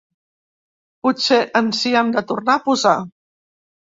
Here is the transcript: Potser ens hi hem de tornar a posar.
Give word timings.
Potser 1.07 1.37
ens 1.59 1.81
hi 1.89 1.91
hem 1.99 2.09
de 2.15 2.23
tornar 2.31 2.57
a 2.57 2.63
posar. 2.71 2.95